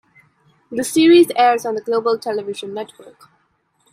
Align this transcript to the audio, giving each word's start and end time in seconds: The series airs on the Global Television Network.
The 0.71 0.83
series 0.83 1.27
airs 1.35 1.63
on 1.63 1.75
the 1.75 1.81
Global 1.81 2.17
Television 2.17 2.73
Network. 2.73 3.29